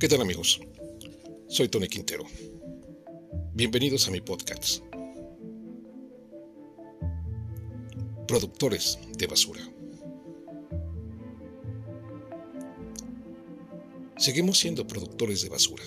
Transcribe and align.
¿Qué 0.00 0.08
tal 0.08 0.22
amigos? 0.22 0.58
Soy 1.46 1.68
Tony 1.68 1.86
Quintero. 1.86 2.24
Bienvenidos 3.52 4.08
a 4.08 4.10
mi 4.10 4.22
podcast. 4.22 4.82
Productores 8.26 8.98
de 9.18 9.26
basura. 9.26 9.60
Seguimos 14.16 14.58
siendo 14.58 14.86
productores 14.86 15.42
de 15.42 15.50
basura. 15.50 15.84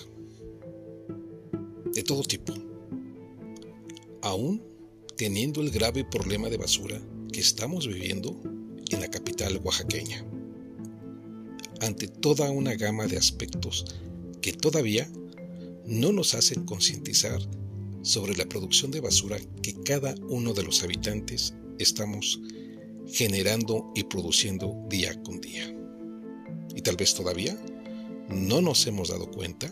De 1.92 2.04
todo 2.04 2.22
tipo. 2.22 2.54
Aún 4.22 4.62
teniendo 5.16 5.60
el 5.60 5.72
grave 5.72 6.04
problema 6.04 6.48
de 6.48 6.56
basura 6.56 7.02
que 7.32 7.40
estamos 7.40 7.88
viviendo 7.88 8.40
en 8.92 9.00
la 9.00 9.08
capital 9.10 9.60
oaxaqueña. 9.64 10.24
Ante 11.84 12.08
toda 12.08 12.50
una 12.50 12.76
gama 12.76 13.06
de 13.06 13.18
aspectos 13.18 13.84
que 14.40 14.54
todavía 14.54 15.06
no 15.84 16.12
nos 16.12 16.32
hacen 16.32 16.64
concientizar 16.64 17.38
sobre 18.00 18.34
la 18.36 18.46
producción 18.46 18.90
de 18.90 19.02
basura 19.02 19.36
que 19.60 19.74
cada 19.82 20.14
uno 20.30 20.54
de 20.54 20.62
los 20.62 20.82
habitantes 20.82 21.52
estamos 21.78 22.40
generando 23.06 23.92
y 23.94 24.04
produciendo 24.04 24.74
día 24.88 25.22
con 25.24 25.42
día. 25.42 25.76
Y 26.74 26.80
tal 26.80 26.96
vez 26.96 27.14
todavía 27.14 27.54
no 28.30 28.62
nos 28.62 28.86
hemos 28.86 29.10
dado 29.10 29.30
cuenta 29.30 29.70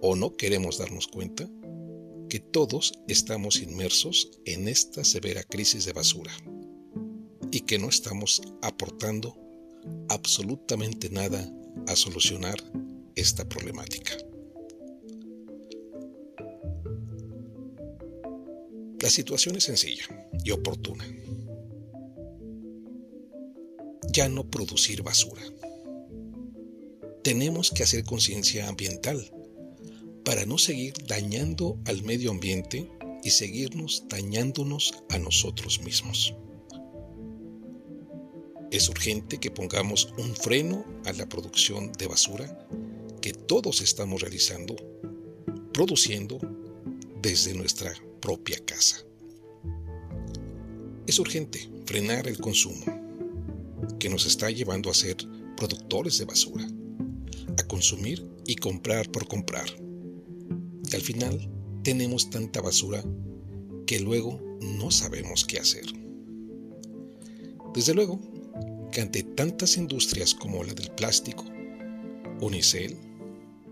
o 0.00 0.16
no 0.16 0.38
queremos 0.38 0.78
darnos 0.78 1.06
cuenta 1.06 1.46
que 2.30 2.40
todos 2.40 2.94
estamos 3.08 3.60
inmersos 3.60 4.30
en 4.46 4.68
esta 4.68 5.04
severa 5.04 5.42
crisis 5.42 5.84
de 5.84 5.92
basura 5.92 6.32
y 7.50 7.60
que 7.60 7.78
no 7.78 7.90
estamos 7.90 8.40
aportando 8.62 9.45
absolutamente 10.08 11.10
nada 11.10 11.50
a 11.86 11.96
solucionar 11.96 12.56
esta 13.14 13.48
problemática. 13.48 14.12
La 19.00 19.10
situación 19.10 19.56
es 19.56 19.64
sencilla 19.64 20.04
y 20.44 20.50
oportuna. 20.50 21.04
Ya 24.12 24.28
no 24.28 24.48
producir 24.48 25.02
basura. 25.02 25.42
Tenemos 27.22 27.70
que 27.70 27.82
hacer 27.82 28.04
conciencia 28.04 28.68
ambiental 28.68 29.30
para 30.24 30.46
no 30.46 30.58
seguir 30.58 30.94
dañando 31.06 31.78
al 31.84 32.02
medio 32.02 32.30
ambiente 32.30 32.90
y 33.22 33.30
seguirnos 33.30 34.04
dañándonos 34.08 34.94
a 35.10 35.18
nosotros 35.18 35.80
mismos. 35.82 36.34
Es 38.70 38.88
urgente 38.88 39.38
que 39.38 39.50
pongamos 39.50 40.12
un 40.18 40.34
freno 40.34 40.84
a 41.04 41.12
la 41.12 41.28
producción 41.28 41.92
de 41.92 42.06
basura 42.06 42.66
que 43.20 43.32
todos 43.32 43.80
estamos 43.80 44.20
realizando, 44.20 44.76
produciendo 45.72 46.38
desde 47.22 47.54
nuestra 47.54 47.92
propia 48.20 48.58
casa. 48.64 48.98
Es 51.06 51.18
urgente 51.18 51.68
frenar 51.86 52.26
el 52.26 52.38
consumo 52.38 52.84
que 53.98 54.08
nos 54.08 54.26
está 54.26 54.50
llevando 54.50 54.90
a 54.90 54.94
ser 54.94 55.16
productores 55.56 56.18
de 56.18 56.24
basura, 56.24 56.68
a 57.58 57.62
consumir 57.66 58.26
y 58.46 58.56
comprar 58.56 59.10
por 59.10 59.26
comprar 59.28 59.86
al 60.94 61.02
final 61.02 61.50
tenemos 61.82 62.30
tanta 62.30 62.60
basura 62.60 63.02
que 63.86 63.98
luego 63.98 64.40
no 64.60 64.90
sabemos 64.90 65.44
qué 65.44 65.58
hacer. 65.58 65.84
Desde 67.74 67.94
luego 67.94 68.20
que 68.90 69.00
ante 69.00 69.22
tantas 69.22 69.76
industrias 69.76 70.34
como 70.34 70.64
la 70.64 70.74
del 70.74 70.90
plástico, 70.90 71.44
unicel, 72.40 72.96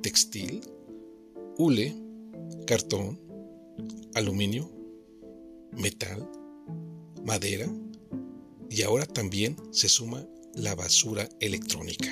textil, 0.02 0.60
hule, 1.58 1.94
cartón, 2.66 3.20
aluminio, 4.14 4.70
metal, 5.72 6.28
madera 7.24 7.68
y 8.70 8.82
ahora 8.82 9.06
también 9.06 9.56
se 9.70 9.88
suma 9.88 10.26
la 10.54 10.74
basura 10.74 11.28
electrónica. 11.40 12.10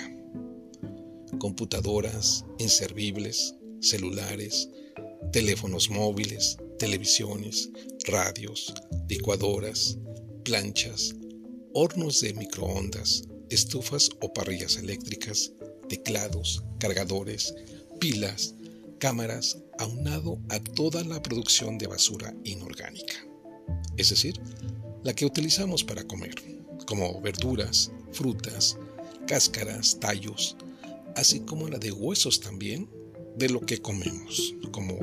Computadoras, 1.38 2.44
inservibles, 2.58 3.56
celulares, 3.80 4.68
teléfonos 5.32 5.90
móviles, 5.90 6.58
televisiones, 6.78 7.70
radios, 8.06 8.74
licuadoras, 9.08 9.98
planchas, 10.44 11.14
hornos 11.74 12.20
de 12.20 12.34
microondas, 12.34 13.24
estufas 13.50 14.10
o 14.20 14.32
parrillas 14.32 14.76
eléctricas, 14.76 15.52
teclados, 15.88 16.62
cargadores, 16.78 17.54
pilas, 18.00 18.54
cámaras, 18.98 19.58
aunado 19.78 20.38
a 20.48 20.60
toda 20.60 21.02
la 21.04 21.22
producción 21.22 21.78
de 21.78 21.86
basura 21.86 22.34
inorgánica, 22.44 23.14
es 23.96 24.10
decir, 24.10 24.40
la 25.02 25.14
que 25.14 25.26
utilizamos 25.26 25.82
para 25.82 26.04
comer, 26.04 26.34
como 26.86 27.20
verduras, 27.20 27.90
frutas, 28.12 28.78
cáscaras, 29.26 29.98
tallos, 29.98 30.56
así 31.16 31.40
como 31.40 31.68
la 31.68 31.78
de 31.78 31.92
huesos 31.92 32.40
también 32.40 32.88
de 33.36 33.48
lo 33.48 33.60
que 33.60 33.78
comemos, 33.78 34.54
como 34.70 34.98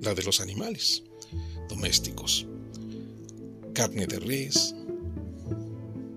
la 0.00 0.14
de 0.14 0.22
los 0.22 0.40
animales 0.40 1.02
domésticos. 1.68 2.46
Carne 3.74 4.06
de 4.06 4.18
res, 4.18 4.74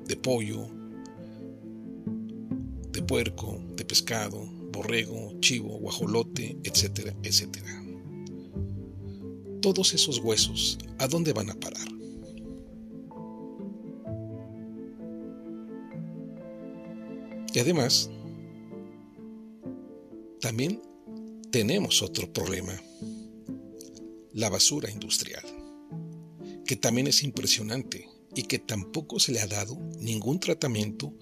de 0.07 0.16
pollo, 0.17 0.67
de 2.91 3.01
puerco, 3.01 3.59
de 3.75 3.85
pescado, 3.85 4.45
borrego, 4.71 5.39
chivo, 5.39 5.77
guajolote, 5.79 6.57
etcétera, 6.63 7.16
etcétera. 7.23 7.83
Todos 9.61 9.93
esos 9.93 10.19
huesos, 10.19 10.77
¿a 10.99 11.07
dónde 11.07 11.33
van 11.33 11.49
a 11.49 11.55
parar? 11.55 11.88
Y 17.53 17.59
además, 17.59 18.09
también 20.41 20.81
tenemos 21.51 22.01
otro 22.01 22.31
problema, 22.33 22.73
la 24.33 24.49
basura 24.49 24.91
industrial, 24.91 25.45
que 26.66 26.76
también 26.76 27.08
es 27.08 27.24
impresionante 27.24 28.09
y 28.36 28.44
que 28.44 28.59
tampoco 28.59 29.20
se 29.20 29.31
le 29.31 29.40
ha 29.40 29.48
dado 29.48 29.78
ningún 30.00 30.40
tratamiento, 30.40 31.14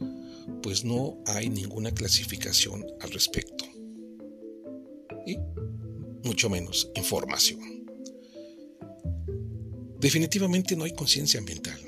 pues 0.62 0.84
no 0.84 1.18
hay 1.28 1.50
ninguna 1.50 1.92
clasificación 1.92 2.86
al 3.02 3.12
respecto. 3.12 3.66
Y 5.26 5.38
mucho 6.24 6.50
menos 6.50 6.90
información. 6.96 7.60
Definitivamente 10.00 10.76
no 10.76 10.84
hay 10.84 10.94
conciencia 10.94 11.40
ambiental 11.40 11.80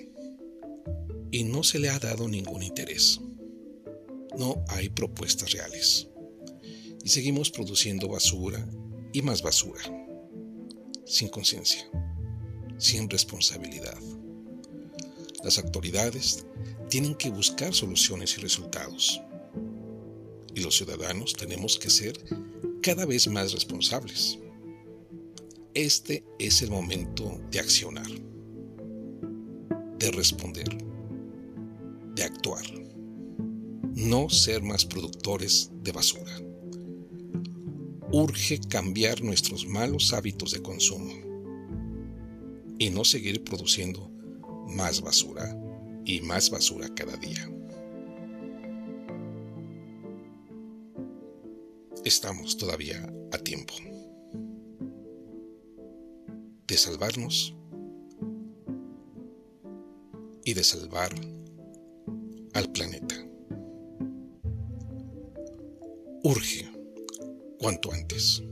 y 1.32 1.44
no 1.44 1.64
se 1.64 1.80
le 1.80 1.90
ha 1.90 2.00
dado 2.00 2.28
ningún 2.28 2.64
interés. 2.64 3.20
No 4.38 4.64
hay 4.68 4.90
propuestas 4.90 5.52
reales 5.52 6.08
y 7.04 7.10
seguimos 7.10 7.52
produciendo 7.52 8.08
basura 8.08 8.68
y 9.14 9.22
más 9.22 9.42
basura, 9.42 9.84
sin 11.06 11.30
conciencia, 11.30 11.90
sin 12.78 13.10
responsabilidad. 13.10 13.98
Las 15.44 15.58
autoridades 15.60 16.46
tienen 16.90 17.16
que 17.16 17.30
buscar 17.30 17.74
soluciones 17.74 18.38
y 18.38 18.42
resultados. 18.42 19.22
Y 20.54 20.62
los 20.62 20.76
ciudadanos 20.78 21.34
tenemos 21.34 21.78
que 21.78 21.90
ser 21.90 22.18
cada 22.82 23.06
vez 23.06 23.28
más 23.28 23.52
responsables. 23.52 24.40
Este 25.74 26.24
es 26.40 26.62
el 26.62 26.72
momento 26.72 27.42
de 27.52 27.60
accionar, 27.60 28.10
de 30.00 30.12
responder, 30.12 30.78
de 32.16 32.24
actuar, 32.24 32.64
no 33.94 34.30
ser 34.30 34.62
más 34.62 34.86
productores 34.86 35.70
de 35.84 35.92
basura 35.92 36.40
urge 38.12 38.60
cambiar 38.70 39.22
nuestros 39.22 39.68
malos 39.68 40.14
hábitos 40.14 40.52
de 40.52 40.62
consumo 40.62 41.35
y 42.78 42.90
no 42.90 43.04
seguir 43.04 43.44
produciendo 43.44 44.10
más 44.68 45.02
basura 45.02 45.58
y 46.06 46.22
más 46.22 46.50
basura 46.50 46.90
cada 46.94 47.16
día. 47.18 47.50
Estamos 52.04 52.58
todavía 52.58 53.12
a 53.32 53.38
tiempo 53.38 53.74
de 56.68 56.78
salvarnos 56.78 57.56
y 60.44 60.54
de 60.54 60.64
salvar 60.64 61.14
al 62.54 62.72
planeta. 62.72 63.16
Urge 66.24 66.72
cuanto 67.60 67.92
antes. 67.92 68.44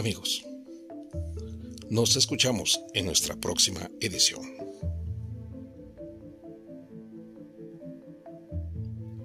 Amigos, 0.00 0.42
nos 1.90 2.16
escuchamos 2.16 2.80
en 2.94 3.04
nuestra 3.04 3.36
próxima 3.36 3.90
edición. 4.00 4.40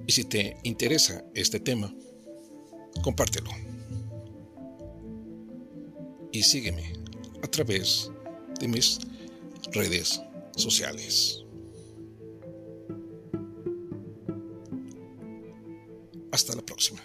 si 0.09 0.25
te 0.25 0.57
interesa 0.63 1.23
este 1.33 1.61
tema, 1.61 1.95
compártelo. 3.01 3.51
Y 6.33 6.43
sígueme 6.43 6.91
a 7.41 7.47
través 7.47 8.11
de 8.59 8.67
mis 8.67 8.99
redes 9.71 10.21
sociales. 10.57 11.45
Hasta 16.33 16.53
la 16.53 16.61
próxima. 16.61 17.01